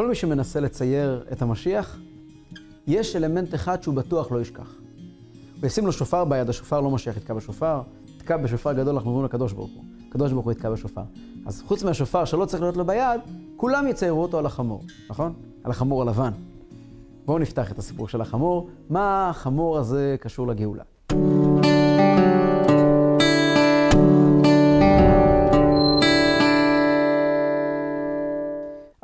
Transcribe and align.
כל 0.00 0.08
מי 0.08 0.14
שמנסה 0.14 0.60
לצייר 0.60 1.24
את 1.32 1.42
המשיח, 1.42 1.98
יש 2.86 3.16
אלמנט 3.16 3.54
אחד 3.54 3.82
שהוא 3.82 3.94
בטוח 3.94 4.32
לא 4.32 4.40
ישכח. 4.40 4.74
הוא 5.60 5.66
ישים 5.66 5.86
לו 5.86 5.92
שופר 5.92 6.24
ביד, 6.24 6.48
השופר 6.48 6.80
לא 6.80 6.90
משיח 6.90 7.16
יתקע 7.16 7.34
בשופר, 7.34 7.82
יתקע 8.16 8.36
בשופר 8.36 8.72
גדול, 8.72 8.94
אנחנו 8.94 9.10
אומרים 9.10 9.24
לקדוש 9.24 9.52
ברוך 9.52 9.70
הוא. 9.70 9.84
הקדוש 10.08 10.32
ברוך 10.32 10.44
הוא 10.44 10.52
יתקע 10.52 10.70
בשופר. 10.70 11.02
אז 11.46 11.62
חוץ 11.62 11.82
מהשופר 11.82 12.24
שלא 12.24 12.44
צריך 12.44 12.62
להיות 12.62 12.76
לו 12.76 12.84
ביד, 12.84 13.20
כולם 13.56 13.88
יציירו 13.88 14.22
אותו 14.22 14.38
על 14.38 14.46
החמור, 14.46 14.82
נכון? 15.10 15.32
על 15.64 15.70
החמור 15.70 16.02
הלבן. 16.02 16.32
בואו 17.26 17.38
נפתח 17.38 17.72
את 17.72 17.78
הסיפור 17.78 18.08
של 18.08 18.20
החמור. 18.20 18.68
מה 18.90 19.28
החמור 19.28 19.78
הזה 19.78 20.16
קשור 20.20 20.46
לגאולה? 20.46 20.84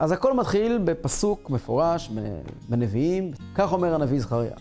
אז 0.06 0.12
הכל 0.12 0.34
מתחיל 0.34 0.78
בפסוק 0.84 1.50
מפורש 1.50 2.10
בנביאים, 2.68 3.30
כך 3.54 3.72
אומר 3.72 3.94
הנביא 3.94 4.20
זכריה. 4.20 4.54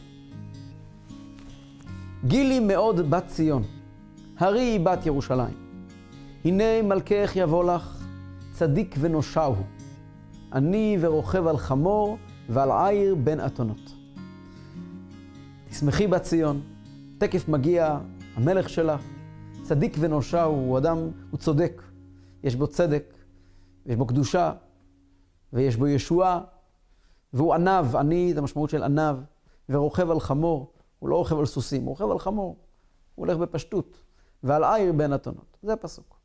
גילי 2.26 2.60
מאוד 2.60 3.10
בת 3.10 3.28
ציון, 3.28 3.64
הרי 4.38 4.80
בת 4.84 5.06
ירושלים. 5.06 5.54
הנה 6.46 6.82
מלכך 6.84 7.32
יבוא 7.36 7.64
לך, 7.64 8.06
צדיק 8.54 8.96
ונושע 9.00 9.44
הוא. 9.44 9.56
אני 10.54 10.98
ורוכב 11.00 11.48
על 11.48 11.58
חמור 11.58 12.18
ועל 12.50 12.72
עיר 12.72 13.16
בין 13.16 13.46
אתונות. 13.46 13.94
תשמחי 15.70 16.08
בת 16.08 16.22
ציון, 16.22 16.62
תקף 17.18 17.48
מגיע 17.48 18.00
המלך 18.36 18.70
שלך, 18.70 19.02
צדיק 19.64 19.98
ונושע 20.00 20.44
הוא 20.44 20.78
אדם, 20.78 20.98
הוא 21.32 21.38
צודק. 21.38 21.82
יש 22.44 22.56
בו 22.56 22.68
צדק, 22.68 23.14
יש 23.86 23.96
בו 23.96 24.06
קדושה, 24.06 24.52
ויש 25.56 25.76
בו 25.76 25.88
ישועה, 25.88 26.42
והוא 27.34 27.54
ענב, 27.54 27.96
עני, 27.96 28.34
זה 28.34 28.40
המשמעות 28.40 28.70
של 28.70 28.84
ענב, 28.84 29.16
ורוכב 29.70 30.12
על 30.12 30.20
חמור. 30.20 30.72
הוא 31.00 31.10
לא 31.10 31.16
רוכב 31.16 31.40
על 31.40 31.46
סוסים, 31.46 31.84
הוא 31.84 31.90
רוכב 31.90 32.12
על 32.12 32.20
חמור. 32.20 32.58
הוא 33.16 33.26
הולך 33.26 33.38
בפשטות. 33.38 34.00
ועל 34.44 34.64
עיר 34.64 34.94
בין 34.94 35.14
אתונות. 35.14 35.58
זה 35.62 35.74
הפסוק. 35.74 36.16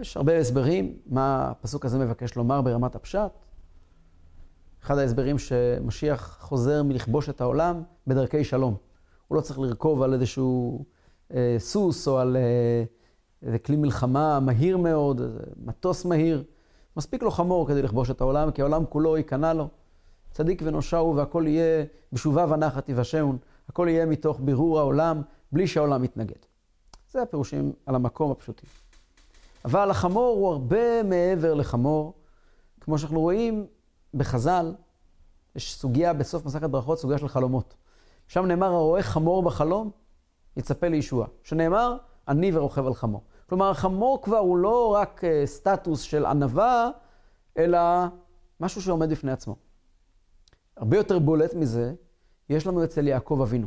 יש 0.00 0.16
הרבה 0.16 0.38
הסברים 0.38 0.98
מה 1.06 1.50
הפסוק 1.50 1.84
הזה 1.84 1.98
מבקש 1.98 2.34
לומר 2.34 2.62
ברמת 2.62 2.94
הפשט. 2.94 3.32
אחד 4.82 4.98
ההסברים 4.98 5.38
שמשיח 5.38 6.38
חוזר 6.40 6.82
מלכבוש 6.82 7.28
את 7.28 7.40
העולם 7.40 7.82
בדרכי 8.06 8.44
שלום. 8.44 8.76
הוא 9.28 9.36
לא 9.36 9.40
צריך 9.40 9.58
לרכוב 9.58 10.02
על 10.02 10.14
איזשהו 10.14 10.84
אה, 11.34 11.56
סוס 11.58 12.08
או 12.08 12.18
על 12.18 12.36
אה, 12.36 12.84
איזה 13.42 13.58
כלי 13.58 13.76
מלחמה 13.76 14.40
מהיר 14.40 14.76
מאוד, 14.76 15.22
מטוס 15.56 16.04
מהיר. 16.04 16.44
מספיק 16.98 17.22
לו 17.22 17.30
חמור 17.30 17.68
כדי 17.68 17.82
לכבוש 17.82 18.10
את 18.10 18.20
העולם, 18.20 18.50
כי 18.50 18.62
העולם 18.62 18.84
כולו 18.86 19.16
ייכנע 19.16 19.52
לו. 19.52 19.68
צדיק 20.30 20.62
ונושעו 20.64 21.16
והכל 21.16 21.44
יהיה 21.46 21.84
בשובה 22.12 22.46
ונחת 22.48 22.88
יבשעון. 22.88 23.38
הכל 23.68 23.86
יהיה 23.90 24.06
מתוך 24.06 24.40
בירור 24.40 24.78
העולם, 24.78 25.22
בלי 25.52 25.66
שהעולם 25.66 26.04
יתנגד. 26.04 26.36
זה 27.10 27.22
הפירושים 27.22 27.72
על 27.86 27.94
המקום 27.94 28.30
הפשוטים. 28.30 28.70
אבל 29.64 29.90
החמור 29.90 30.36
הוא 30.36 30.48
הרבה 30.48 31.02
מעבר 31.02 31.54
לחמור. 31.54 32.14
כמו 32.80 32.98
שאנחנו 32.98 33.20
רואים 33.20 33.66
בחז"ל, 34.14 34.74
יש 35.56 35.74
סוגיה 35.74 36.12
בסוף 36.12 36.46
מסכת 36.46 36.70
ברכות, 36.70 36.98
סוגיה 36.98 37.18
של 37.18 37.28
חלומות. 37.28 37.74
שם 38.28 38.46
נאמר, 38.46 38.66
הרואה 38.66 39.02
חמור 39.02 39.42
בחלום, 39.42 39.90
יצפה 40.56 40.88
לישוע. 40.88 41.26
שנאמר, 41.42 41.96
אני 42.28 42.56
ורוכב 42.56 42.86
על 42.86 42.94
חמור. 42.94 43.22
כלומר, 43.48 43.70
החמור 43.70 44.22
כבר 44.22 44.38
הוא 44.38 44.58
לא 44.58 44.94
רק 44.94 45.24
uh, 45.24 45.46
סטטוס 45.46 46.00
של 46.00 46.26
ענווה, 46.26 46.90
אלא 47.58 47.78
משהו 48.60 48.82
שעומד 48.82 49.10
בפני 49.10 49.32
עצמו. 49.32 49.56
הרבה 50.76 50.96
יותר 50.96 51.18
בולט 51.18 51.54
מזה, 51.54 51.94
יש 52.48 52.66
לנו 52.66 52.84
אצל 52.84 53.08
יעקב 53.08 53.40
אבינו. 53.42 53.66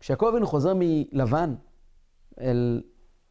כשיעקב 0.00 0.26
אבינו 0.26 0.46
חוזר 0.46 0.72
מלבן 0.76 1.54
אל 2.40 2.82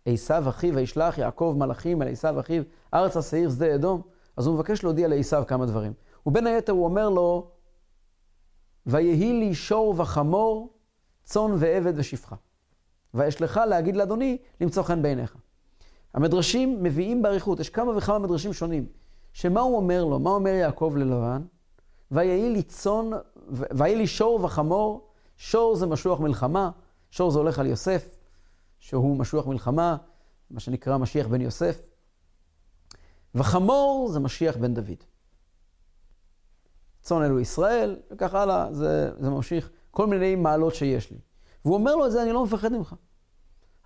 עשיו 0.06 0.50
אחיו, 0.50 0.76
וישלח 0.76 1.18
יעקב 1.18 1.56
מלאכים 1.58 2.02
אל 2.02 2.08
עשיו 2.08 2.40
אחיו, 2.40 2.64
ארץ 2.94 3.18
השעיר 3.18 3.50
שדה 3.50 3.76
אדום, 3.76 4.02
אז 4.38 4.48
הוא 4.48 4.56
מבקש 4.56 4.84
להודיע 4.84 5.08
לעשיו 5.08 5.44
כמה 5.48 5.66
דברים. 5.66 5.94
ובין 6.26 6.48
היתר 6.48 6.74
הוא 6.74 6.86
אומר 6.86 7.10
לו, 7.10 7.52
ויהי 8.86 9.40
לי 9.40 9.54
שור 9.56 9.96
וחמור, 9.98 10.74
צאן 11.24 11.52
ועבד 11.58 11.94
ושפחה. 11.96 12.36
ואשלך 13.14 13.60
להגיד 13.70 13.96
לאדוני, 13.96 14.38
למצוא 14.62 14.84
חן 14.84 15.02
בעיניך. 15.02 15.36
המדרשים 16.14 16.84
מביאים 16.84 17.22
באריכות, 17.22 17.60
יש 17.60 17.70
כמה 17.70 17.98
וכמה 17.98 18.20
מדרשים 18.20 18.54
שונים, 18.54 18.86
שמה 19.34 19.62
הוא 19.62 19.78
אומר 19.78 20.06
לו, 20.06 20.20
מה 20.20 20.30
אומר 20.30 20.50
יעקב 20.50 20.94
ללבן? 20.98 21.42
ויהי 22.12 22.50
לי 22.50 22.64
צאן, 22.64 23.10
ויהי 23.50 23.96
לי 23.96 24.08
שור 24.08 24.44
וחמור, 24.44 25.08
שור 25.38 25.76
זה 25.76 25.86
משוח 25.86 26.20
מלחמה, 26.20 26.72
שור 27.12 27.32
זה 27.32 27.40
הולך 27.40 27.60
על 27.60 27.66
יוסף, 27.66 28.16
שהוא 28.80 29.18
משוח 29.18 29.48
מלחמה, 29.48 29.98
מה 30.52 30.60
שנקרא 30.60 30.98
משיח 30.98 31.28
בן 31.28 31.42
יוסף, 31.42 31.82
וחמור 33.36 34.10
זה 34.12 34.20
משיח 34.20 34.58
בן 34.58 34.74
דוד. 34.74 35.04
צאן 37.02 37.24
אלו 37.24 37.40
ישראל, 37.40 38.00
וכך 38.12 38.34
הלאה, 38.34 38.74
זה, 38.74 39.12
זה 39.20 39.30
ממשיך 39.30 39.70
כל 39.92 40.08
מיני 40.08 40.36
מעלות 40.36 40.76
שיש 40.76 41.12
לי. 41.12 41.18
והוא 41.66 41.76
אומר 41.76 41.96
לו 41.96 42.06
את 42.06 42.12
זה, 42.12 42.24
אני 42.24 42.32
לא 42.32 42.44
מפחד 42.44 42.72
ממך. 42.72 42.96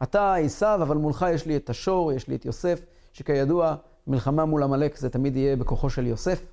אתה 0.03 0.35
עשיו, 0.35 0.79
אבל 0.81 0.97
מולך 0.97 1.25
יש 1.33 1.45
לי 1.45 1.55
את 1.55 1.69
השור, 1.69 2.11
יש 2.11 2.27
לי 2.27 2.35
את 2.35 2.45
יוסף, 2.45 2.85
שכידוע, 3.13 3.75
מלחמה 4.07 4.45
מול 4.45 4.63
עמלק 4.63 4.97
זה 4.97 5.09
תמיד 5.09 5.35
יהיה 5.35 5.55
בכוחו 5.55 5.89
של 5.89 6.07
יוסף, 6.07 6.51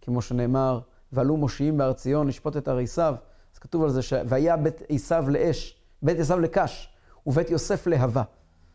כמו 0.00 0.22
שנאמר, 0.22 0.80
ועלו 1.12 1.36
מושיעים 1.36 1.78
בהר 1.78 1.92
ציון 1.92 2.28
לשפוט 2.28 2.56
את 2.56 2.68
הר 2.68 2.78
עשיו. 2.78 3.14
אז 3.54 3.58
כתוב 3.58 3.82
על 3.82 3.90
זה, 3.90 4.02
ש... 4.02 4.12
והיה 4.28 4.56
בית 4.56 4.82
עשיו 4.88 5.24
לאש, 5.28 5.80
בית 6.02 6.18
עשיו 6.18 6.40
לקש, 6.40 6.94
ובית 7.26 7.50
יוסף 7.50 7.86
להבה. 7.86 8.22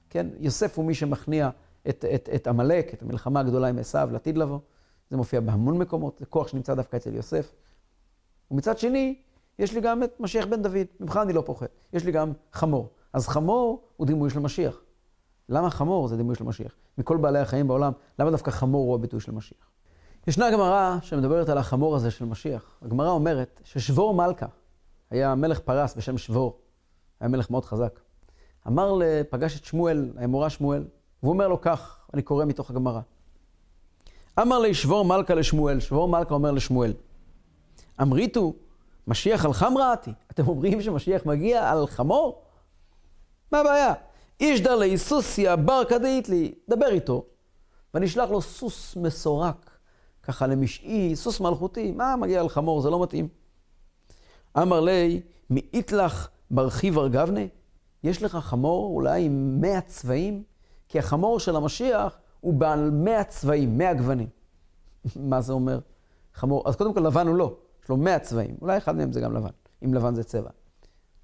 כן, 0.09 0.27
יוסף 0.39 0.77
הוא 0.77 0.85
מי 0.85 0.93
שמכניע 0.93 1.49
את, 1.89 2.05
את, 2.15 2.29
את 2.35 2.47
עמלק, 2.47 2.93
את 2.93 3.01
המלחמה 3.01 3.39
הגדולה 3.39 3.67
עם 3.67 3.79
עשיו, 3.79 4.09
לעתיד 4.11 4.37
לבוא. 4.37 4.59
זה 5.09 5.17
מופיע 5.17 5.39
בהמון 5.39 5.77
מקומות, 5.77 6.17
זה 6.19 6.25
כוח 6.25 6.47
שנמצא 6.47 6.73
דווקא 6.73 6.97
אצל 6.97 7.15
יוסף. 7.15 7.53
ומצד 8.51 8.77
שני, 8.77 9.15
יש 9.59 9.73
לי 9.73 9.81
גם 9.81 10.03
את 10.03 10.19
משיח 10.19 10.45
בן 10.45 10.61
דוד, 10.61 10.85
ממך 10.99 11.19
אני 11.21 11.33
לא 11.33 11.43
פוחד. 11.45 11.65
יש 11.93 12.05
לי 12.05 12.11
גם 12.11 12.33
חמור. 12.53 12.89
אז 13.13 13.27
חמור 13.27 13.81
הוא 13.97 14.07
דימוי 14.07 14.29
של 14.29 14.39
משיח. 14.39 14.81
למה 15.49 15.69
חמור 15.69 16.07
זה 16.07 16.17
דימוי 16.17 16.35
של 16.35 16.43
משיח? 16.43 16.75
מכל 16.97 17.17
בעלי 17.17 17.39
החיים 17.39 17.67
בעולם, 17.67 17.91
למה 18.19 18.31
דווקא 18.31 18.51
חמור 18.51 18.87
הוא 18.87 18.95
הביטוי 18.95 19.19
של 19.19 19.31
משיח? 19.31 19.69
ישנה 20.27 20.51
גמרא 20.51 20.97
שמדברת 21.01 21.49
על 21.49 21.57
החמור 21.57 21.95
הזה 21.95 22.11
של 22.11 22.25
משיח. 22.25 22.79
הגמרא 22.81 23.09
אומרת 23.09 23.61
ששבור 23.63 24.13
מלכה, 24.13 24.45
היה 25.11 25.35
מלך 25.35 25.59
פרס 25.59 25.95
בשם 25.95 26.17
שבור, 26.17 26.59
היה 27.19 27.29
מלך 27.29 27.49
מאוד 27.49 27.65
חזק. 27.65 27.99
אמר, 28.67 28.99
פגש 29.29 29.59
את 29.59 29.65
שמואל, 29.65 30.11
האמורה 30.17 30.49
שמואל, 30.49 30.87
והוא 31.23 31.33
אומר 31.33 31.47
לו 31.47 31.61
כך, 31.61 31.99
אני 32.13 32.21
קורא 32.21 32.45
מתוך 32.45 32.69
הגמרא. 32.69 33.01
אמר 34.41 34.59
לי 34.59 34.73
שבור 34.73 35.05
מלכה 35.05 35.33
לשמואל, 35.33 35.79
שבור 35.79 36.07
מלכה 36.07 36.33
אומר 36.33 36.51
לשמואל, 36.51 36.93
אמריתו, 38.01 38.53
משיח 39.07 39.45
על 39.45 39.53
חמראתי. 39.53 40.11
אתם 40.31 40.47
אומרים 40.47 40.81
שמשיח 40.81 41.25
מגיע 41.25 41.71
על 41.71 41.87
חמור? 41.87 42.41
מה 43.51 43.59
הבעיה? 43.59 43.93
איש 44.39 44.61
דר 44.61 44.75
לי 44.75 44.97
סוסיה 44.97 45.55
בר 45.55 45.83
כדאית 45.89 46.29
לי, 46.29 46.53
דבר 46.69 46.87
איתו, 46.87 47.25
ואני 47.93 48.05
אשלח 48.05 48.29
לו 48.29 48.41
סוס 48.41 48.95
מסורק, 48.95 49.69
ככה 50.23 50.47
למשעי, 50.47 51.15
סוס 51.15 51.39
מלכותי, 51.39 51.91
מה 51.91 52.15
מגיע 52.15 52.39
על 52.39 52.49
חמור, 52.49 52.81
זה 52.81 52.89
לא 52.89 53.03
מתאים. 53.03 53.27
אמר 54.57 54.79
לי, 54.79 55.21
מאית 55.49 55.91
לך 55.91 56.27
מרחיב 56.51 56.97
ארגבנה? 56.97 57.41
יש 58.03 58.23
לך 58.23 58.35
חמור 58.35 58.95
אולי 58.95 59.25
עם 59.25 59.61
מאה 59.61 59.81
צבעים? 59.81 60.43
כי 60.89 60.99
החמור 60.99 61.39
של 61.39 61.55
המשיח 61.55 62.17
הוא 62.39 62.53
בעל 62.53 62.91
מאה 62.91 63.23
צבעים, 63.23 63.77
מאה 63.77 63.93
גוונים. 63.93 64.27
מה 65.15 65.41
זה 65.41 65.53
אומר? 65.53 65.79
חמור, 66.33 66.63
אז 66.65 66.75
קודם 66.75 66.93
כל 66.93 66.99
לבן 66.99 67.27
הוא 67.27 67.35
לא, 67.35 67.57
יש 67.83 67.89
לו 67.89 67.97
מאה 67.97 68.19
צבעים, 68.19 68.57
אולי 68.61 68.77
אחד 68.77 68.95
מהם 68.95 69.11
זה 69.11 69.21
גם 69.21 69.33
לבן, 69.33 69.49
אם 69.85 69.93
לבן 69.93 70.15
זה 70.15 70.23
צבע. 70.23 70.49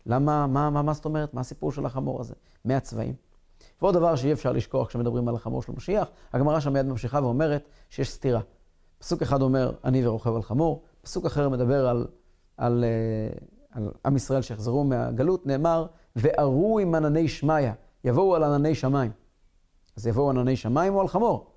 למה, 0.06 0.48
מה, 0.48 0.70
מה, 0.70 0.82
מה 0.82 0.94
זאת 0.94 1.06
אומרת? 1.06 1.34
מה 1.34 1.42
הסיפור 1.42 1.72
של 1.72 1.86
החמור 1.86 2.22
הזה? 2.22 2.34
מאה 2.66 2.80
צבעים. 2.80 3.14
ועוד 3.82 3.96
דבר 3.96 4.16
שאי 4.16 4.34
אפשר 4.34 4.52
לשכוח 4.52 4.88
כשמדברים 4.88 5.28
על 5.28 5.36
החמור 5.36 5.62
של 5.62 5.72
המשיח, 5.72 6.08
הגמרא 6.34 6.60
שם 6.60 6.74
מיד 6.74 6.86
ממשיכה 6.86 7.20
ואומרת 7.24 7.70
שיש 7.90 8.10
סתירה. 8.10 8.42
פסוק 9.00 9.22
אחד 9.22 9.42
אומר, 9.42 9.72
אני 9.84 10.08
ורוכב 10.08 10.36
על 10.36 10.42
חמור, 10.42 10.84
פסוק 11.02 11.26
אחר 11.26 11.50
מדבר 11.50 11.88
על, 11.88 12.08
על, 12.58 12.84
אה, 12.84 13.38
על 13.72 13.92
עם 14.06 14.16
ישראל 14.16 14.42
שיחזרו 14.42 14.84
מהגלות, 14.84 15.46
נאמר, 15.46 15.86
וארו 16.16 16.80
עם 16.80 16.96
ענני 16.96 17.28
שמיא, 17.28 17.72
יבואו 18.04 18.36
על 18.36 18.44
ענני 18.44 18.76
שמיים. 18.76 19.12
אז 19.98 20.08
יבואו 20.08 20.30
ענני 20.30 20.56
שמיים 20.56 20.96
או 20.96 21.02
על 21.02 21.08
חמור. 21.08 21.52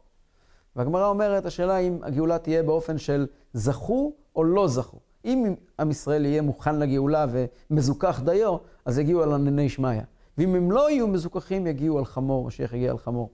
והגמרא 0.76 1.08
אומרת, 1.08 1.46
השאלה 1.46 1.78
אם 1.78 1.98
הגאולה 2.02 2.38
תהיה 2.38 2.62
באופן 2.62 2.98
של 2.98 3.26
זכו 3.52 4.12
או 4.36 4.44
לא 4.44 4.68
זכו. 4.68 4.98
אם 5.24 5.54
עם 5.78 5.90
ישראל 5.90 6.24
יהיה 6.24 6.42
מוכן 6.42 6.78
לגאולה 6.78 7.26
ומזוכח 7.70 8.20
דיו, 8.24 8.56
אז 8.84 8.98
יגיעו 8.98 9.22
על 9.22 9.32
ענני 9.32 9.68
שמיא. 9.68 10.00
ואם 10.38 10.54
הם 10.54 10.70
לא 10.70 10.90
יהיו 10.90 11.08
מזוכחים, 11.08 11.66
יגיעו 11.66 11.98
על 11.98 12.04
חמור, 12.04 12.46
משיח 12.46 12.72
יגיע 12.72 12.90
על 12.90 12.98
חמור. 12.98 13.30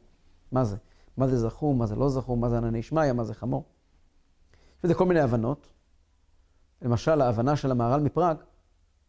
מה 0.53 0.65
זה? 0.65 0.77
מה 1.17 1.29
זה 1.29 1.39
זכו, 1.39 1.75
מה 1.75 1.87
זה 1.87 1.97
לא 1.97 2.09
זכו, 2.09 2.37
מה 2.37 2.49
זה 2.49 2.57
ענני 2.57 2.83
שמיא, 2.83 3.13
מה 3.13 3.25
זה 3.25 3.35
חמור. 3.35 3.65
וזה 4.85 4.95
כל 4.95 5.07
מיני 5.07 5.21
הבנות. 5.21 5.69
למשל, 6.83 7.21
ההבנה 7.21 7.57
של 7.57 7.71
המהר"ל 7.71 8.01
מפראג, 8.01 8.37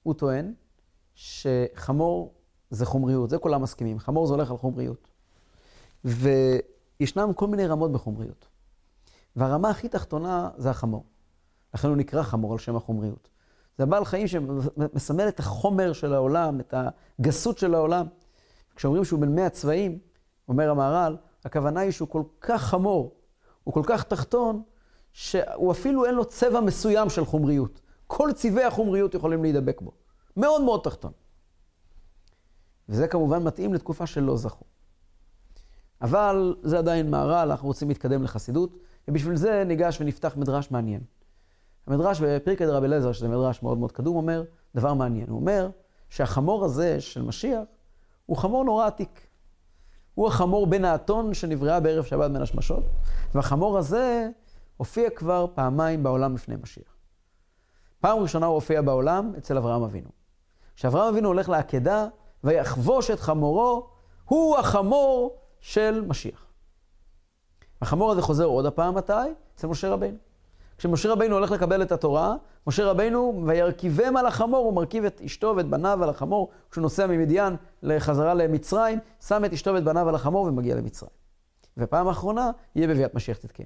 הוא 0.03 0.13
טוען 0.13 0.53
שחמור 1.15 2.33
זה 2.69 2.85
חומריות, 2.85 3.29
זה 3.29 3.37
כולם 3.37 3.61
מסכימים, 3.61 3.99
חמור 3.99 4.27
זה 4.27 4.33
הולך 4.33 4.51
על 4.51 4.57
חומריות. 4.57 5.09
וישנם 6.03 7.33
כל 7.35 7.47
מיני 7.47 7.67
רמות 7.67 7.91
בחומריות. 7.91 8.47
והרמה 9.35 9.69
הכי 9.69 9.89
תחתונה 9.89 10.49
זה 10.57 10.69
החמור. 10.69 11.03
לכן 11.75 11.87
הוא 11.87 11.97
נקרא 11.97 12.23
חמור 12.23 12.51
על 12.51 12.57
שם 12.57 12.75
החומריות. 12.75 13.29
זה 13.77 13.83
הבעל 13.83 14.05
חיים 14.05 14.27
שמסמל 14.27 15.27
את 15.27 15.39
החומר 15.39 15.93
של 15.93 16.13
העולם, 16.13 16.59
את 16.59 16.73
הגסות 17.19 17.57
של 17.57 17.75
העולם. 17.75 18.07
כשאומרים 18.75 19.05
שהוא 19.05 19.19
בן 19.19 19.35
מאה 19.35 19.49
צבעים, 19.49 19.99
אומר 20.47 20.69
המהר"ל, 20.69 21.17
הכוונה 21.45 21.79
היא 21.79 21.91
שהוא 21.91 22.07
כל 22.07 22.23
כך 22.41 22.61
חמור, 22.61 23.15
הוא 23.63 23.73
כל 23.73 23.81
כך 23.85 24.03
תחתון, 24.03 24.63
שהוא 25.13 25.71
אפילו 25.71 26.05
אין 26.05 26.15
לו 26.15 26.25
צבע 26.25 26.59
מסוים 26.59 27.09
של 27.09 27.25
חומריות. 27.25 27.81
כל 28.07 28.29
צבעי 28.33 28.63
החומריות 28.63 29.13
יכולים 29.13 29.43
להידבק 29.43 29.81
בו. 29.81 29.91
מאוד 30.37 30.61
מאוד 30.61 30.81
תחתון. 30.83 31.11
וזה 32.89 33.07
כמובן 33.07 33.43
מתאים 33.43 33.73
לתקופה 33.73 34.07
שלא 34.07 34.37
זכו. 34.37 34.65
אבל 36.01 36.55
זה 36.63 36.77
עדיין 36.77 37.11
מהר"ל, 37.11 37.51
אנחנו 37.51 37.67
רוצים 37.67 37.87
להתקדם 37.89 38.23
לחסידות, 38.23 38.77
ובשביל 39.07 39.35
זה 39.35 39.63
ניגש 39.65 40.01
ונפתח 40.01 40.33
מדרש 40.37 40.71
מעניין. 40.71 41.01
המדרש 41.87 42.21
בפרקי 42.21 42.65
דרבי 42.65 42.87
אליעזר, 42.87 43.11
שזה 43.11 43.27
מדרש 43.27 43.63
מאוד 43.63 43.77
מאוד 43.77 43.91
קדום, 43.91 44.15
אומר 44.15 44.43
דבר 44.75 44.93
מעניין. 44.93 45.29
הוא 45.29 45.39
אומר 45.39 45.69
שהחמור 46.09 46.65
הזה 46.65 47.01
של 47.01 47.21
משיח 47.21 47.61
הוא 48.25 48.37
חמור 48.37 48.63
נורא 48.63 48.87
עתיק. 48.87 49.27
הוא 50.15 50.27
החמור 50.27 50.67
בן 50.67 50.85
האתון 50.85 51.33
שנבראה 51.33 51.79
בערב 51.79 52.03
שבת 52.03 52.31
בין 52.31 52.41
השמשות, 52.41 52.83
והחמור 53.35 53.77
הזה 53.77 54.29
הופיע 54.77 55.09
כבר 55.09 55.45
פעמיים 55.53 56.03
בעולם 56.03 56.35
לפני 56.35 56.55
משיח. 56.63 56.95
פעם 57.99 58.19
ראשונה 58.19 58.45
הוא 58.45 58.55
הופיע 58.55 58.81
בעולם 58.81 59.33
אצל 59.37 59.57
אברהם 59.57 59.83
אבינו. 59.83 60.09
כשאברהם 60.75 61.13
אבינו 61.13 61.27
הולך 61.27 61.49
לעקדה, 61.49 62.07
ויחבוש 62.43 63.11
את 63.11 63.19
חמורו, 63.19 63.87
הוא 64.25 64.57
החמור 64.57 65.37
של 65.59 66.05
משיח. 66.07 66.45
החמור 67.81 68.11
הזה 68.11 68.21
חוזר 68.21 68.45
עוד 68.45 68.65
הפעם 68.65 68.95
מתי? 68.95 69.13
אצל 69.55 69.67
משה 69.67 69.89
רבינו. 69.89 70.17
כשמשה 70.77 71.11
רבינו 71.11 71.35
הולך 71.35 71.51
לקבל 71.51 71.81
את 71.81 71.91
התורה, 71.91 72.35
משה 72.67 72.85
רבינו, 72.85 73.43
וירכיבם 73.45 74.17
על 74.17 74.25
החמור, 74.25 74.65
הוא 74.65 74.73
מרכיב 74.73 75.05
את 75.05 75.21
אשתו 75.25 75.53
ואת 75.57 75.65
בניו 75.65 76.03
על 76.03 76.09
החמור, 76.09 76.51
כשהוא 76.71 76.81
נוסע 76.81 77.07
ממדיין 77.07 77.55
לחזרה 77.83 78.33
למצרים, 78.33 78.99
שם 79.27 79.45
את 79.45 79.53
אשתו 79.53 79.73
ואת 79.73 79.83
בניו 79.83 80.09
על 80.09 80.15
החמור 80.15 80.45
ומגיע 80.45 80.75
למצרים. 80.75 81.11
ופעם 81.77 82.07
אחרונה, 82.07 82.51
יהיה 82.75 82.87
בביאת 82.87 83.15
משיח 83.15 83.37
תתקן. 83.37 83.63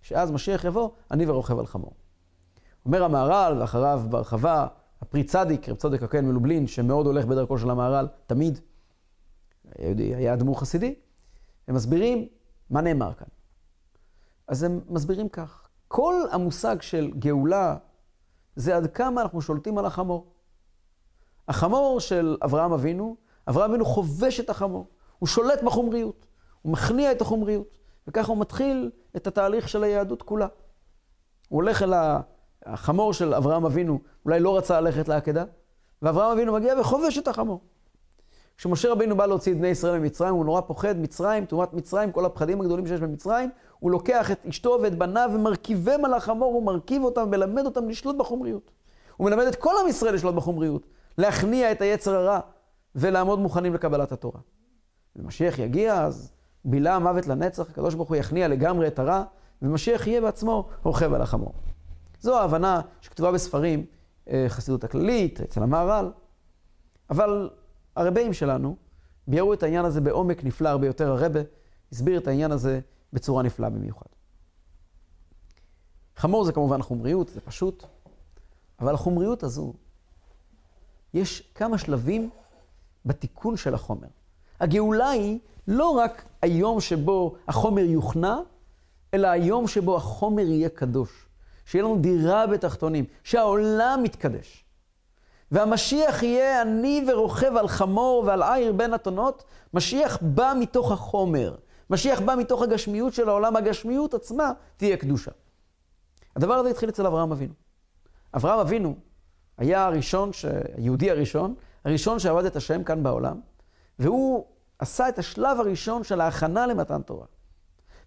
שאז 0.00 0.30
משיח 0.30 0.64
יבוא, 0.64 0.90
אני 1.10 1.26
ורוכב 1.26 1.58
על 1.58 1.66
חמור. 1.66 1.92
אומר 2.86 3.04
המהר"ל, 3.04 3.60
ואחריו 3.60 4.02
בהרחבה, 4.08 4.66
הפרי 5.02 5.24
צדיק, 5.24 5.68
רב 5.68 5.76
צודק 5.76 6.02
הכהן 6.02 6.24
מלובלין, 6.24 6.66
שמאוד 6.66 7.06
הולך 7.06 7.24
בדרכו 7.24 7.58
של 7.58 7.70
המהר"ל, 7.70 8.08
תמיד, 8.26 8.60
היה 9.98 10.34
אדמו"ר 10.34 10.60
חסידי, 10.60 10.94
הם 11.68 11.74
מסבירים 11.74 12.28
מה 12.70 12.80
נאמר 12.80 13.12
כאן. 13.14 13.26
אז 14.48 14.62
הם 14.62 14.80
מסבירים 14.88 15.28
כך, 15.28 15.67
כל 15.88 16.22
המושג 16.30 16.82
של 16.82 17.10
גאולה 17.18 17.76
זה 18.56 18.76
עד 18.76 18.86
כמה 18.86 19.22
אנחנו 19.22 19.40
שולטים 19.40 19.78
על 19.78 19.86
החמור. 19.86 20.26
החמור 21.48 22.00
של 22.00 22.36
אברהם 22.44 22.72
אבינו, 22.72 23.16
אברהם 23.48 23.70
אבינו 23.70 23.84
חובש 23.84 24.40
את 24.40 24.50
החמור, 24.50 24.86
הוא 25.18 25.26
שולט 25.26 25.62
בחומריות, 25.62 26.26
הוא 26.62 26.72
מכניע 26.72 27.12
את 27.12 27.20
החומריות, 27.20 27.78
וככה 28.08 28.32
הוא 28.32 28.40
מתחיל 28.40 28.90
את 29.16 29.26
התהליך 29.26 29.68
של 29.68 29.84
היהדות 29.84 30.22
כולה. 30.22 30.46
הוא 31.48 31.56
הולך 31.56 31.82
אל 31.82 31.92
החמור 32.66 33.12
של 33.12 33.34
אברהם 33.34 33.64
אבינו, 33.64 34.00
אולי 34.24 34.40
לא 34.40 34.56
רצה 34.56 34.80
ללכת 34.80 35.08
לעקדה, 35.08 35.44
ואברהם 36.02 36.30
אבינו 36.30 36.52
מגיע 36.52 36.80
וחובש 36.80 37.18
את 37.18 37.28
החמור. 37.28 37.60
כשמשה 38.58 38.92
רבינו 38.92 39.16
בא 39.16 39.26
להוציא 39.26 39.52
את 39.52 39.58
בני 39.58 39.68
ישראל 39.68 39.98
ממצרים, 39.98 40.34
הוא 40.34 40.44
נורא 40.44 40.60
פוחד, 40.60 40.98
מצרים, 40.98 41.44
טומאת 41.44 41.74
מצרים, 41.74 42.12
כל 42.12 42.24
הפחדים 42.24 42.60
הגדולים 42.60 42.86
שיש 42.86 43.00
במצרים, 43.00 43.50
הוא 43.78 43.90
לוקח 43.90 44.30
את 44.30 44.46
אשתו 44.48 44.78
ואת 44.82 44.98
בניו 44.98 45.30
ומרכיבם 45.34 46.04
על 46.04 46.14
החמור, 46.14 46.54
הוא 46.54 46.62
מרכיב 46.62 47.02
אותם 47.02 47.22
ומלמד 47.22 47.66
אותם 47.66 47.88
לשלוט 47.88 48.16
בחומריות. 48.16 48.70
הוא 49.16 49.30
מלמד 49.30 49.46
את 49.46 49.56
כל 49.56 49.72
עם 49.82 49.88
ישראל 49.88 50.14
לשלוט 50.14 50.34
בחומריות, 50.34 50.86
להכניע 51.18 51.72
את 51.72 51.80
היצר 51.80 52.14
הרע 52.14 52.40
ולעמוד 52.94 53.38
מוכנים 53.38 53.74
לקבלת 53.74 54.12
התורה. 54.12 54.40
ומשיח 55.16 55.58
יגיע, 55.58 56.04
אז 56.04 56.32
בילה 56.64 56.96
המוות 56.96 57.26
לנצח, 57.26 57.70
הקדוש 57.70 57.94
ברוך 57.94 58.08
הוא 58.08 58.16
יכניע 58.16 58.48
לגמרי 58.48 58.86
את 58.86 58.98
הרע, 58.98 59.24
ומשיח 59.62 60.06
יהיה 60.06 60.20
בעצמו 60.20 60.68
רוכב 60.82 61.14
על 61.14 61.22
החמור. 61.22 61.52
זו 62.20 62.38
ההבנה 62.38 62.80
שכתובה 63.00 63.32
בספרים, 63.32 63.84
אה, 64.28 64.44
חסידות 64.48 64.84
הכללית, 64.84 65.40
אצל 65.40 65.62
המהר"ל. 65.62 66.10
אבל 67.10 67.50
הרבים 67.98 68.32
שלנו 68.32 68.76
ביארו 69.26 69.54
את 69.54 69.62
העניין 69.62 69.84
הזה 69.84 70.00
בעומק 70.00 70.44
נפלא 70.44 70.68
הרבה 70.68 70.86
יותר. 70.86 71.12
הרבה 71.12 71.40
הסביר 71.92 72.18
את 72.18 72.26
העניין 72.26 72.52
הזה 72.52 72.80
בצורה 73.12 73.42
נפלאה 73.42 73.70
במיוחד. 73.70 74.06
חמור 76.16 76.44
זה 76.44 76.52
כמובן 76.52 76.82
חומריות, 76.82 77.28
זה 77.28 77.40
פשוט, 77.40 77.84
אבל 78.80 78.94
החומריות 78.94 79.42
הזו, 79.42 79.72
יש 81.14 81.52
כמה 81.54 81.78
שלבים 81.78 82.30
בתיקון 83.06 83.56
של 83.56 83.74
החומר. 83.74 84.08
הגאולה 84.60 85.10
היא 85.10 85.38
לא 85.68 85.90
רק 85.90 86.24
היום 86.42 86.80
שבו 86.80 87.36
החומר 87.48 87.82
יוכנע, 87.82 88.36
אלא 89.14 89.28
היום 89.28 89.66
שבו 89.66 89.96
החומר 89.96 90.42
יהיה 90.42 90.68
קדוש. 90.68 91.26
שיהיה 91.64 91.84
לנו 91.84 91.98
דירה 91.98 92.46
בתחתונים, 92.46 93.04
שהעולם 93.24 94.02
יתקדש. 94.04 94.64
והמשיח 95.52 96.22
יהיה 96.22 96.60
עני 96.60 97.04
ורוכב 97.08 97.56
על 97.56 97.68
חמור 97.68 98.24
ועל 98.26 98.42
עיר 98.42 98.72
בין 98.72 98.94
אתונות, 98.94 99.44
משיח 99.74 100.18
בא 100.22 100.52
מתוך 100.60 100.92
החומר. 100.92 101.54
משיח 101.90 102.20
בא 102.20 102.34
מתוך 102.38 102.62
הגשמיות 102.62 103.14
של 103.14 103.28
העולם, 103.28 103.56
הגשמיות 103.56 104.14
עצמה 104.14 104.52
תהיה 104.76 104.96
קדושה. 104.96 105.30
הדבר 106.36 106.54
הזה 106.54 106.68
התחיל 106.68 106.88
אצל 106.88 107.06
אברהם 107.06 107.32
אבינו. 107.32 107.54
אברהם 108.36 108.58
אבינו 108.58 108.94
היה 109.58 109.86
הראשון, 109.86 110.32
ש... 110.32 110.44
היהודי 110.76 111.10
הראשון, 111.10 111.54
הראשון 111.84 112.18
שעבד 112.18 112.44
את 112.44 112.56
השם 112.56 112.84
כאן 112.84 113.02
בעולם, 113.02 113.40
והוא 113.98 114.44
עשה 114.78 115.08
את 115.08 115.18
השלב 115.18 115.60
הראשון 115.60 116.04
של 116.04 116.20
ההכנה 116.20 116.66
למתן 116.66 117.02
תורה. 117.02 117.26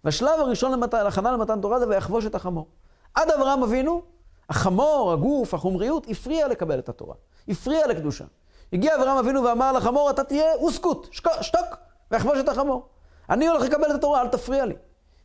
והשלב 0.04 0.40
הראשון 0.40 0.80
להכנה 0.92 1.32
למתן 1.32 1.60
תורה 1.60 1.78
זה 1.78 1.88
ויחבוש 1.88 2.26
את 2.26 2.34
החמור. 2.34 2.66
עד 3.14 3.30
אברהם 3.30 3.62
אבינו, 3.62 4.02
החמור, 4.52 5.12
הגוף, 5.12 5.54
החומריות, 5.54 6.06
הפריע 6.08 6.48
לקבל 6.48 6.78
את 6.78 6.88
התורה. 6.88 7.14
הפריע 7.48 7.86
לקדושה. 7.86 8.24
הגיע 8.72 8.96
אברהם 8.96 9.18
אבינו 9.18 9.44
ואמר 9.44 9.72
לחמור, 9.72 10.10
אתה 10.10 10.24
תהיה 10.24 10.54
אוסקוט, 10.54 11.08
שתוק, 11.40 11.76
ויחבוש 12.10 12.38
את 12.40 12.48
החמור. 12.48 12.88
אני 13.30 13.48
הולך 13.48 13.62
לקבל 13.62 13.90
את 13.90 13.94
התורה, 13.94 14.20
אל 14.20 14.28
תפריע 14.28 14.66
לי. 14.66 14.74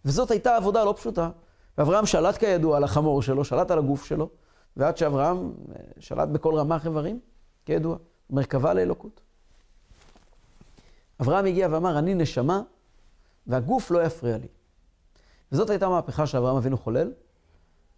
וזאת 0.05 0.31
הייתה 0.31 0.55
עבודה 0.55 0.84
לא 0.84 0.93
פשוטה. 0.98 1.29
ואברהם 1.77 2.05
שלט 2.05 2.38
כידוע 2.38 2.77
על 2.77 2.84
החמור 2.84 3.22
שלו, 3.22 3.46
שלט 3.46 3.72
על 3.72 3.77
הגוף 3.77 4.05
שלו, 4.05 4.29
ועד 4.77 4.98
שאברהם 4.98 5.53
אה, 5.72 5.81
שלט 6.00 6.29
בכל 6.29 6.55
רמ"ח 6.55 6.86
איברים, 6.86 7.19
כידוע, 7.65 7.98
מרכבה 8.29 8.74
לאלוקות. 8.74 9.22
אברהם 11.22 11.46
הגיע 11.46 11.67
ואמר, 11.72 12.00
אני 12.00 12.13
נשמה, 12.13 12.62
והגוף 13.48 13.91
לא 13.91 14.03
יפריע 14.03 14.38
לי. 14.38 14.48
וזאת 15.51 15.69
הייתה 15.69 15.89
מהפכה 15.89 16.27
שאברהם 16.27 16.55
אבינו 16.55 16.77
חולל, 16.77 17.12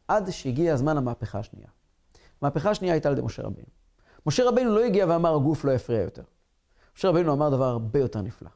עד 0.09 0.29
שהגיע 0.29 0.73
הזמן 0.73 0.97
המהפכה 0.97 1.39
השנייה. 1.39 1.67
המהפכה 2.41 2.69
השנייה 2.69 2.93
הייתה 2.93 3.09
על 3.09 3.13
ידי 3.13 3.25
משה 3.25 3.43
רבינו. 3.43 3.67
משה 4.25 4.47
רבינו 4.47 4.75
לא 4.75 4.83
הגיע 4.85 5.05
ואמר, 5.09 5.35
הגוף 5.35 5.65
לא 5.65 5.71
יפריע 5.71 6.01
יותר. 6.01 6.23
משה 6.97 7.07
רבינו 7.07 7.33
אמר 7.33 7.49
דבר 7.49 7.65
הרבה 7.65 7.99
יותר 7.99 8.21
נפלא. 8.21 8.49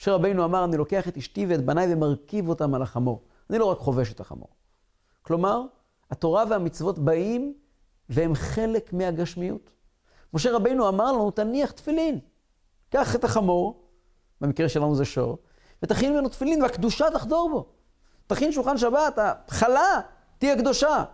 משה 0.00 0.12
רבינו 0.12 0.44
אמר, 0.44 0.64
אני 0.64 0.76
לוקח 0.76 1.08
את 1.08 1.16
אשתי 1.16 1.46
ואת 1.46 1.64
בניי 1.64 1.94
ומרכיב 1.94 2.48
אותם 2.48 2.74
על 2.74 2.82
החמור. 2.82 3.22
אני 3.50 3.58
לא 3.58 3.64
רק 3.64 3.78
חובש 3.78 4.12
את 4.12 4.20
החמור. 4.20 4.48
כלומר, 5.22 5.62
התורה 6.10 6.44
והמצוות 6.50 6.98
באים 6.98 7.54
והם 8.08 8.34
חלק 8.34 8.92
מהגשמיות. 8.92 9.70
משה 10.34 10.52
רבינו 10.52 10.88
אמר 10.88 11.12
לנו, 11.12 11.30
תניח 11.30 11.70
תפילין. 11.70 12.18
קח 12.90 13.14
את 13.14 13.24
החמור, 13.24 13.88
במקרה 14.40 14.68
שלנו 14.68 14.94
זה 14.94 15.04
שור, 15.04 15.38
ותכין 15.82 16.12
ממנו 16.12 16.28
תפילין 16.28 16.62
והקדושה 16.62 17.06
תחדור 17.12 17.50
בו. 17.50 17.66
תכין 18.26 18.52
שולחן 18.52 18.78
שבת, 18.78 19.18
החלה 19.18 20.00
תהיה 20.38 20.56
קדושה. 20.56 21.04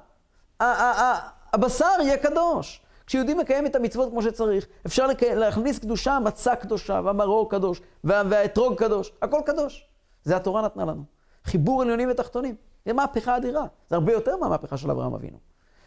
הבשר 1.53 1.87
יהיה 2.01 2.17
קדוש. 2.17 2.83
כשיהודי 3.07 3.35
מקיים 3.35 3.67
את 3.67 3.77
המצוות 3.77 4.11
כמו 4.11 4.23
שצריך, 4.23 4.67
אפשר 4.87 5.07
להכניס 5.23 5.79
קדושה, 5.79 6.19
מצה 6.19 6.57
קדושה, 6.57 7.01
והמרור 7.05 7.51
קדוש, 7.51 7.81
והאתרוג 8.05 8.75
קדוש, 8.75 9.13
הכל 9.23 9.41
קדוש. 9.47 9.87
זה 10.25 10.37
התורה 10.37 10.63
נתנה 10.63 10.85
לנו. 10.85 11.05
חיבור 11.45 11.83
עליונים 11.83 12.09
ותחתונים. 12.11 12.55
זה 12.87 12.93
מהפכה 12.93 13.37
אדירה. 13.37 13.65
זה 13.91 13.97
הרבה 13.97 14.13
יותר 14.13 14.37
מהמהפכה 14.37 14.77
של 14.77 14.91
אברהם 14.91 15.15
אבינו. 15.15 15.39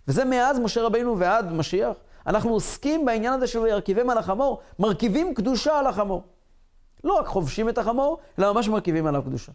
וזה 0.08 0.25
מאז 0.25 0.60
משה 0.60 0.82
רבינו 0.82 1.20
ועד 1.20 1.51
משיח. 1.51 1.96
אנחנו 2.27 2.51
עוסקים 2.51 3.06
בעניין 3.06 3.34
הזה 3.34 3.48
של 3.48 3.68
ירכיבם 3.68 4.10
על 4.10 4.18
החמור, 4.18 4.60
מרכיבים 4.80 5.34
קדושה 5.34 5.80
על 5.80 5.88
החמור. 5.88 6.24
לא 7.04 7.13
רק 7.13 7.25
חובשים 7.25 7.70
את 7.70 7.77
החמור, 7.77 8.18
אלא 8.39 8.54
ממש 8.54 8.68
מרכיבים 8.68 9.08
עליו 9.08 9.24
קדושה. 9.24 9.51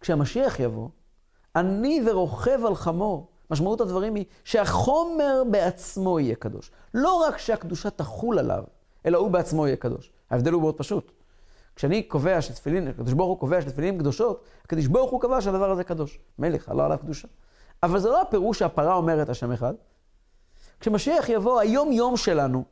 כשהמשיח 0.00 0.60
יבוא, 0.60 0.88
אני 1.60 2.02
ורוכב 2.06 2.66
על 2.66 2.74
חמור. 2.74 3.26
משמעות 3.50 3.80
הדברים 3.80 4.14
היא 4.14 4.24
שהחומר 4.44 5.42
בעצמו 5.50 6.20
יהיה 6.20 6.34
קדוש. 6.34 6.70
לא 6.94 7.24
רק 7.26 7.38
שהקדושה 7.38 7.90
תחול 7.90 8.38
עליו, 8.38 8.64
אלא 9.06 9.18
הוא 9.18 9.30
בעצמו 9.30 9.66
יהיה 9.66 9.76
קדוש. 9.76 10.10
ההבדל 10.30 10.52
הוא 10.52 10.62
מאוד 10.62 10.74
פשוט. 10.74 11.12
כשאני 11.76 12.02
קובע 12.02 12.42
שתפילין, 12.42 12.88
הקדוש 12.88 13.12
ברוך 13.12 13.28
הוא 13.28 13.38
קובע 13.38 13.62
שתפילין 13.62 13.98
קדושות, 13.98 14.44
הקדוש 14.64 14.86
ברוך 14.86 15.10
הוא 15.10 15.20
קבע 15.20 15.40
שהדבר 15.40 15.70
הזה 15.70 15.84
קדוש. 15.84 16.18
מלך, 16.38 16.68
עלה 16.68 16.84
עליו 16.84 16.98
קדושה. 16.98 17.28
אבל 17.82 17.98
זה 17.98 18.08
לא 18.08 18.22
הפירוש 18.22 18.58
שהפרה 18.58 18.94
אומרת 18.94 19.28
השם 19.28 19.52
אחד. 19.52 19.74
כשמשיח 20.80 21.28
יבוא, 21.28 21.60
היום-יום 21.60 22.16
שלנו, 22.16 22.64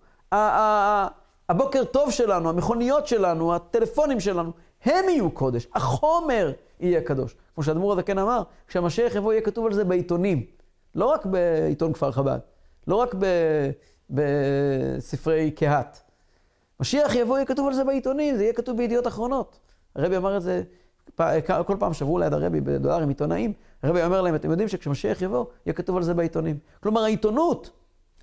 הבוקר 1.49 1.85
טוב 1.85 2.11
שלנו, 2.11 2.49
המכוניות 2.49 3.07
שלנו, 3.07 3.55
הטלפונים 3.55 4.21
שלנו, 4.21 4.53
הם 4.85 5.09
יהיו 5.09 5.31
קודש. 5.31 5.67
החומר 5.75 6.53
יהיה 6.81 7.01
קדוש. 7.01 7.37
כמו 7.55 7.65
שהאדמו"ר 7.65 7.93
הזקן 7.93 8.19
אמר, 8.19 8.43
כשהמשיח 8.69 9.15
יבוא 9.15 9.33
יהיה 9.33 9.43
כתוב 9.43 9.67
על 9.67 9.73
זה 9.73 9.85
בעיתונים. 9.85 10.47
לא 10.95 11.05
רק 11.05 11.27
בעיתון 11.27 11.93
כפר 11.93 12.13
חב"ד, 12.13 12.39
לא 12.87 12.97
רק 12.97 13.15
בספרי 14.11 15.51
קהת. 15.51 16.01
משיח 16.81 17.15
יבוא, 17.15 17.37
יהיה 17.37 17.47
כתוב 17.47 17.67
על 17.67 17.75
זה 17.75 17.85
בעיתונים, 17.85 18.37
זה 18.37 18.43
יהיה 18.43 18.53
כתוב 18.53 18.77
בידיעות 18.77 19.07
אחרונות. 19.07 19.59
הרבי 19.95 20.17
אמר 20.17 20.37
את 20.37 20.43
זה, 20.43 20.63
כל 21.67 21.77
פעם 21.79 21.93
שברו 21.93 22.19
ליד 22.19 22.33
הרבי 22.33 22.61
בדואר 22.61 23.03
עם 23.03 23.09
עיתונאים, 23.09 23.53
הרבי 23.83 24.03
אומר 24.03 24.21
להם, 24.21 24.35
אתם 24.35 24.51
יודעים 24.51 24.69
שכשמשיח 24.69 25.23
יבוא, 25.23 25.45
יהיה 25.67 25.75
כתוב 25.75 25.97
על 25.97 26.03
זה 26.03 26.15
בעיתונים. 26.15 26.59
כלומר, 26.83 27.01
העיתונות, 27.01 27.71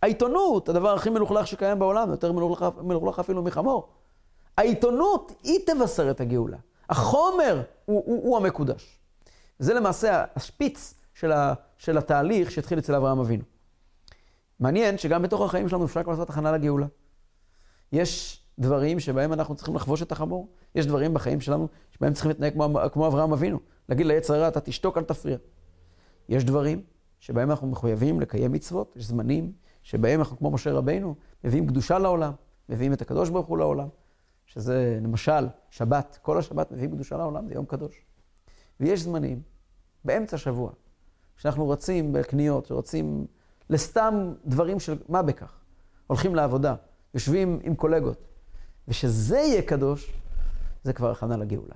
העיתונות, 0.01 0.69
הדבר 0.69 0.93
הכי 0.93 1.09
מלוכלך 1.09 1.47
שקיים 1.47 1.79
בעולם, 1.79 2.09
יותר 2.09 2.31
מלוכלך 2.81 3.19
אפילו 3.19 3.43
מחמור. 3.43 3.89
העיתונות, 4.57 5.31
היא 5.43 5.59
תבשר 5.65 6.11
את 6.11 6.21
הגאולה. 6.21 6.57
החומר 6.93 7.61
הוא, 7.85 8.03
הוא, 8.05 8.23
הוא 8.23 8.37
המקודש. 8.37 8.99
זה 9.59 9.73
למעשה 9.73 10.23
השפיץ 10.35 10.93
של, 11.13 11.31
ה, 11.31 11.53
של 11.77 11.97
התהליך 11.97 12.51
שהתחיל 12.51 12.79
אצל 12.79 12.95
אברהם 12.95 13.19
אבינו. 13.19 13.43
מעניין 14.59 14.97
שגם 14.97 15.21
בתוך 15.21 15.41
החיים 15.41 15.69
שלנו 15.69 15.85
אפשר 15.85 16.01
לעשות 16.07 16.29
הכנה 16.29 16.51
לגאולה. 16.51 16.85
יש 17.91 18.41
דברים 18.59 18.99
שבהם 18.99 19.33
אנחנו 19.33 19.55
צריכים 19.55 19.75
לחבוש 19.75 20.01
את 20.01 20.11
החמור, 20.11 20.47
יש 20.75 20.85
דברים 20.85 21.13
בחיים 21.13 21.41
שלנו 21.41 21.67
שבהם 21.91 22.13
צריכים 22.13 22.31
להתנהג 22.31 22.53
כמו, 22.53 22.79
כמו 22.93 23.07
אברהם 23.07 23.33
אבינו. 23.33 23.59
להגיד 23.89 24.05
ליצר 24.05 24.33
הרע, 24.33 24.47
אתה 24.47 24.59
תשתוק, 24.59 24.97
אל 24.97 25.03
תפריע. 25.03 25.37
יש 26.29 26.43
דברים 26.43 26.81
שבהם 27.19 27.51
אנחנו 27.51 27.67
מחויבים 27.67 28.19
לקיים 28.19 28.51
מצוות, 28.51 28.95
יש 28.95 29.05
זמנים 29.05 29.51
שבהם 29.83 30.19
אנחנו, 30.19 30.37
כמו 30.37 30.51
משה 30.51 30.71
רבינו, 30.71 31.15
מביאים 31.43 31.67
קדושה 31.67 31.99
לעולם, 31.99 32.31
מביאים 32.69 32.93
את 32.93 33.01
הקדוש 33.01 33.29
ברוך 33.29 33.47
הוא 33.47 33.57
לעולם, 33.57 33.87
שזה 34.45 34.99
למשל 35.03 35.47
שבת, 35.69 36.19
כל 36.21 36.37
השבת 36.37 36.71
מביאים 36.71 36.91
קדושה 36.91 37.17
לעולם, 37.17 37.47
זה 37.47 37.53
יום 37.53 37.65
קדוש. 37.65 38.05
ויש 38.79 39.01
זמנים, 39.01 39.41
באמצע 40.05 40.35
השבוע, 40.35 40.71
שאנחנו 41.37 41.69
רצים 41.69 42.13
בקניות, 42.13 42.65
שרוצים 42.65 43.27
לסתם 43.69 44.33
דברים 44.45 44.79
של 44.79 44.97
מה 45.09 45.21
בכך. 45.21 45.59
הולכים 46.07 46.35
לעבודה, 46.35 46.75
יושבים 47.13 47.59
עם 47.63 47.75
קולגות, 47.75 48.27
ושזה 48.87 49.37
יהיה 49.37 49.61
קדוש, 49.61 50.13
זה 50.83 50.93
כבר 50.93 51.11
הכנה 51.11 51.37
לגאולה. 51.37 51.75